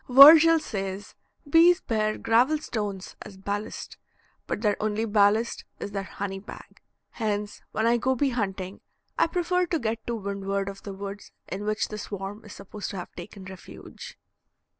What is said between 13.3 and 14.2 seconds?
refuge.